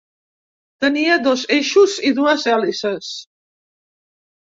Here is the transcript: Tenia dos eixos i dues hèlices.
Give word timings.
Tenia 0.85 1.19
dos 1.27 1.45
eixos 1.59 1.99
i 2.11 2.17
dues 2.23 2.49
hèlices. 2.55 3.15